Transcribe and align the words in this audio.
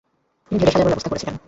তিনি 0.45 0.57
ঢেলে 0.59 0.71
সাজাবার 0.71 0.91
ব্যবস্থা 0.91 1.11
করেছিলেন। 1.11 1.35